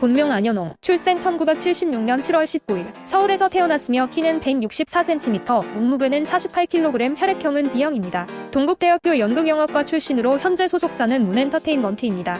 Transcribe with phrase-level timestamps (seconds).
[0.00, 8.28] 본명 안현홍, 출생 1976년 7월 19일, 서울에서 태어났으며 키는 164cm, 몸무게는 48kg, 혈액형은 B형입니다.
[8.52, 12.38] 동국대학교 연극영화과 출신으로 현재 소속사는 문엔터테인먼트입니다.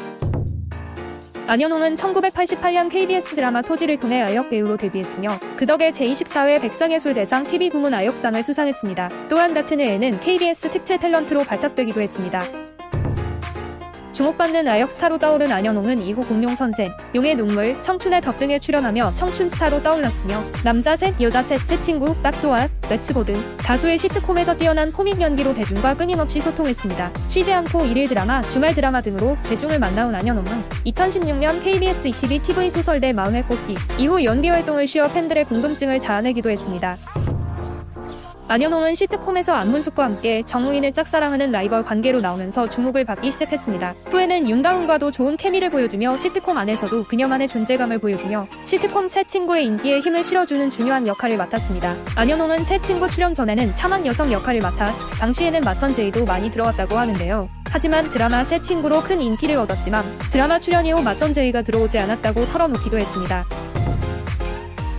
[1.49, 7.93] 안현홍은 1988년 KBS 드라마 토지를 통해 아역 배우로 데뷔했으며 그 덕에 제24회 백상예술대상 TV 부문
[7.93, 9.29] 아역상을 수상했습니다.
[9.29, 12.41] 또한 같은 해에는 KBS 특채 탤런트로 발탁되기도 했습니다.
[14.19, 19.49] 주목받는 아역 스타로 떠오른 안연홍은 이후 공룡 선생, 용의 눈물, 청춘의 덫 등에 출연하며 청춘
[19.49, 24.57] 스타로 떠올랐으며 남자 셋, 여자 셋, 세 친구, 딱 좋아, Let's go 등 다수의 시트콤에서
[24.57, 27.13] 뛰어난 코믹 연기로 대중과 끊임없이 소통했습니다.
[27.29, 33.13] 쉬지 않고 일일 드라마, 주말 드라마 등으로 대중을 만나온 안연홍은 2016년 KBS 2TV TV 소설
[33.13, 36.99] 마음의 꽃비 이후 연기 활동을 쉬어 팬들의 궁금증을 자아내기도 했습니다.
[38.51, 43.95] 안연홍은 시트콤에서 안문숙과 함께 정웅인을 짝사랑하는 라이벌 관계로 나오면서 주목을 받기 시작했습니다.
[44.07, 50.25] 후에는 윤다훈과도 좋은 케미를 보여주며 시트콤 안에서도 그녀만의 존재감을 보여주며 시트콤 세 친구의 인기에 힘을
[50.25, 51.95] 실어주는 중요한 역할을 맡았습니다.
[52.17, 57.51] 안연홍은 세 친구 출연 전에는 참한 여성 역할을 맡아 당시에는 맞선 제의도 많이 들어왔다고 하는데요.
[57.71, 62.99] 하지만 드라마 새 친구로 큰 인기를 얻었지만 드라마 출연 이후 맞선 제의가 들어오지 않았다고 털어놓기도
[62.99, 63.45] 했습니다.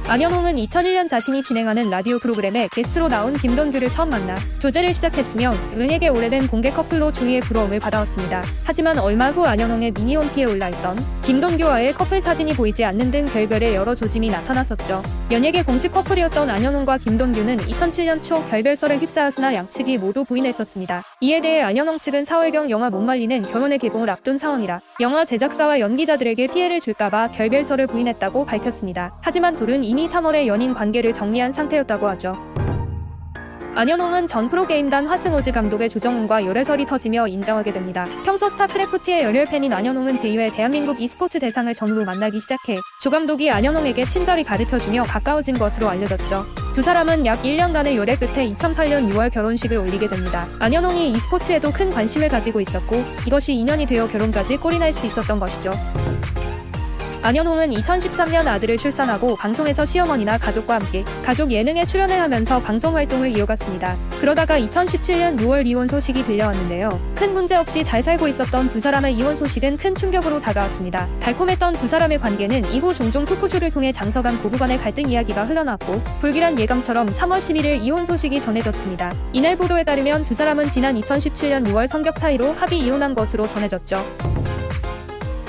[0.10, 6.48] 안현홍은 2001년 자신이 진행하는 라디오 프로그램에 게스트로 나온 김동규를 처음 만나 교제를 시작했으며 은에게 오래된
[6.48, 8.42] 공개 커플로 주위의 부러움을 받아왔습니다.
[8.64, 14.32] 하지만 얼마 후 안현홍의 미니홈피에 올라있던 김동규와의 커플 사진이 보이지 않는 등 별별의 여러 조짐이
[14.32, 15.04] 나타났었죠.
[15.30, 21.04] 연예계 공식 커플이었던 안현홍과 김동규는 2007년 초 별별설에 휩싸였으나 양측이 모두 부인했었습니다.
[21.22, 26.48] 이에 대해 안현홍 측은 4월경 영화 못 말리는 결혼의 개봉을 앞둔 상황이라 영화 제작사와 연기자들에게
[26.48, 29.16] 피해를 줄까봐 결별설을 부인했다고 밝혔습니다.
[29.22, 32.34] 하지만 둘은 이미 이미 3월에 연인 관계를 정리한 상태였다고 하죠.
[33.76, 38.08] 안현홍은 전 프로게임단 화승오즈 감독의 조정훈과 열애설이 터지며 인정하게 됩니다.
[38.24, 44.06] 평소 스타크래프트의 열혈 팬인 안현홍은 제2회 대한민국 e스포츠 대상을 전후로 만나기 시작해 조 감독이 안현홍에게
[44.06, 46.46] 친절히 가르쳐주며 가까워진 것으로 알려졌죠.
[46.74, 50.48] 두 사람은 약 1년간의 열애 끝에 2008년 6월 결혼식을 올리게 됩니다.
[50.60, 55.72] 안현홍이 e스포츠에도 큰 관심을 가지고 있었고 이것이 인연이 되어 결혼까지 꼴이 날수 있었던 것이죠.
[57.22, 63.98] 안현홍은 2013년 아들을 출산하고 방송에서 시어머니나 가족과 함께 가족 예능에 출연을 하면서 방송 활동을 이어갔습니다.
[64.22, 67.00] 그러다가 2017년 6월 이혼 소식이 들려왔는데요.
[67.16, 71.10] 큰 문제 없이 잘 살고 있었던 두 사람의 이혼 소식은 큰 충격으로 다가왔습니다.
[71.20, 76.58] 달콤했던 두 사람의 관계는 이후 종종 토크쇼를 통해 장서간 고부 간의 갈등 이야기가 흘러나왔고 불길한
[76.58, 79.14] 예감처럼 3월 11일 이혼 소식이 전해졌습니다.
[79.34, 84.06] 이날 보도에 따르면 두 사람은 지난 2017년 6월 성격 사이로 합의 이혼한 것으로 전해졌죠.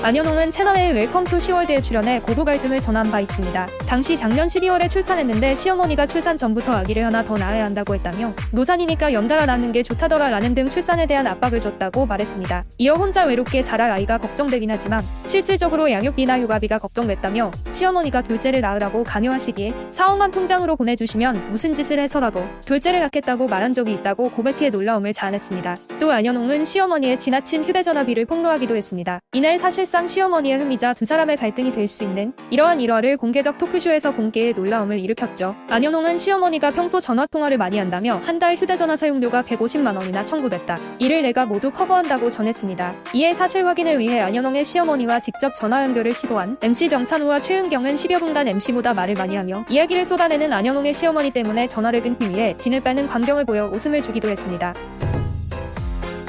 [0.03, 3.67] 안연홍은 채널A Welcome to 시월드에 출연해 고부 갈등을 전한 바 있습니다.
[3.87, 9.45] 당시 작년 12월에 출산했는데 시어머니가 출산 전부터 아기를 하나 더 낳아야 한다고 했다며 노산이니까 연달아
[9.45, 12.65] 낳는 게 좋다더라 라는 등 출산에 대한 압박을 줬다고 말했습니다.
[12.79, 19.71] 이어 혼자 외롭게 자랄 아이가 걱정되긴 하지만 실질적으로 양육비나 육아비가 걱정됐다며 시어머니가 둘째를 낳으라고 강요하시기에
[19.91, 25.75] 4억만 통장으로 보내주시면 무슨 짓을 해서라도 둘째를 낳겠다고 말한 적이 있다고 고백해 놀라움을 자아냈습니다.
[25.99, 29.19] 또 안연홍은 시어머니의 지나친 휴대전화비를 폭로하기도 했습니다.
[29.33, 34.13] 이날 사실 사실상 시어머니의 흠이자 두 사람의 갈등이 될 수 있는 이러한 일화를 공개적 토크쇼에서
[34.13, 35.53] 공개해 놀라움을 일으켰죠.
[35.67, 40.79] 안연홍은 시어머니가 평소 전화통화를 많이 한다며 한 달 휴대전화 사용료가 150만 원이나 청구됐다.
[40.99, 42.95] 이를 내가 모두 커버한다고 전했습니다.
[43.13, 48.47] 이에 사실 확인을 위해 안현홍의 시어머니와 직접 전화 연결을 시도한 MC 정찬우와 최은경은 10여 분간
[48.47, 53.43] MC보다 말을 많이 하며 이야기를 쏟아내는 안현홍의 시어머니 때문에 전화를 끊기 위해 진을 빼는 광경을
[53.43, 54.73] 보여 웃음을 주기도 했습니다.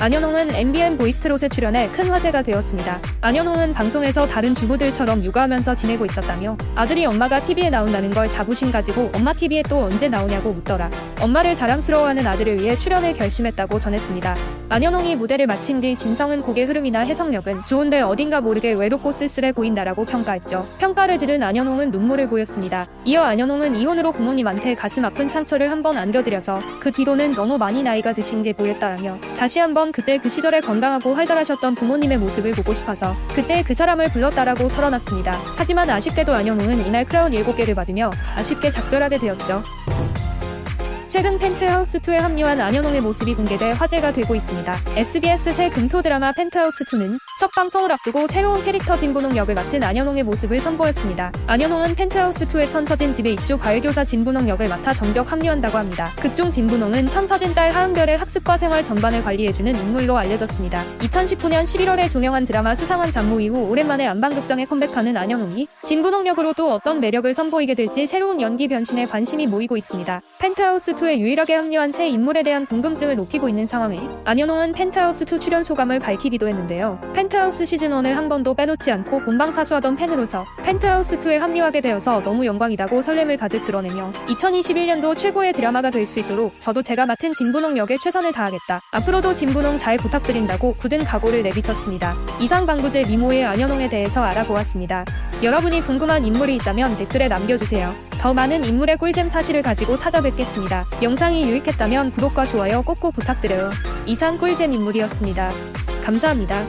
[0.03, 3.01] 안현홍은 MBN 보이스트롯에 출연해 큰 화제가 되었습니다.
[3.21, 9.33] 안현홍은 방송에서 다른 주부들처럼 육아하면서 지내고 있었다며 아들이 엄마가 TV에 나온다는 걸 자부심 가지고 엄마
[9.33, 10.91] TV에 또 언제 나오냐고 묻더라.
[11.21, 14.62] 엄마를 자랑스러워하는 아들을 위해 출연을 결심했다고 전했습니다.
[14.73, 20.67] 안현홍이 무대를 마친 뒤 진성은 곡의 흐름이나 해석력은 좋은데 어딘가 모르게 외롭고 쓸쓸해 보인다라고 평가했죠.
[20.79, 22.87] 평가를 들은 안현홍은 눈물을 보였습니다.
[23.05, 28.41] 이어 안현홍은 이혼으로 부모님한테 가슴 아픈 상처를 한번 안겨드려서 그 뒤로는 너무 많이 나이가 드신
[28.41, 33.75] 게 보였다라며 다시 한번 그때 그 시절에 건강하고 활달하셨던 부모님의 모습을 보고 싶어서 그때 그
[33.75, 35.39] 사람을 불렀다라고 털어놨습니다.
[35.55, 39.63] 하지만 아쉽게도 안현웅은 이날 크라운 7개를 받으며 아쉽게 작별하게 되었죠.
[41.13, 44.75] 최근 펜트하우스2에 합류한 안연홍의 모습이 공개돼 화제가 되고 있습니다.
[44.97, 50.59] SBS 새 금토 드라마 펜트하우스2는 첫 방송을 앞두고 새로운 캐릭터 진분홍 역을 맡은 안연홍의 모습을
[50.59, 51.31] 선보였습니다.
[51.49, 56.13] 안연홍은 펜트하우스2의 천서진 집에 입주 과외교사 진분홍 역을 맡아 전격 합류한다고 합니다.
[56.19, 60.83] 극중 진분홍은 천서진 딸 하은별의 학습과 생활 전반을 관리해주는 인물로 알려졌습니다.
[61.01, 67.01] 2019년 11월에 종영한 드라마 수상한 장모 이후 오랜만에 안방극장에 컴백하는 안연홍이 진분홍 역으로 또 어떤
[67.01, 70.23] 매력을 선보이게 될지 새로운 연기 변신에 관심이 모이고 있습니다.
[70.39, 75.99] 펜트하우스 펜트하우스2에 유일하게 합류한 새 인물에 대한 궁금증을 높이고 있는 상황에 안연홍은 펜트하우스2 출연 소감을
[75.99, 77.01] 밝히기도 했는데요.
[77.15, 83.65] 펜트하우스 시즌1을 한 번도 빼놓지 않고 본방사수하던 팬으로서 펜트하우스2에 합류하게 되어서 너무 영광이다고 설렘을 가득
[83.65, 88.81] 드러내며 2021년도 최고의 드라마가 될 수 있도록 저도 제가 맡은 진분홍 역에 최선을 다하겠다.
[88.91, 92.17] 앞으로도 진분홍 잘 부탁드린다고 굳은 각오를 내비쳤습니다.
[92.41, 95.05] 이상 방구제 미모의 안현홍에 대해서 알아보았습니다.
[95.43, 97.93] 여러분이 궁금한 인물이 있다면 댓글에 남겨주세요.
[98.21, 100.87] 더 많은 인물의 꿀잼 사실을 가지고 찾아뵙겠습니다.
[101.03, 103.71] 영상이 유익했다면 구독과 좋아요 꼭꼭 부탁드려요.
[104.07, 105.51] 이상 꿀잼 인물이었습니다.
[106.05, 106.65] 감사합니다.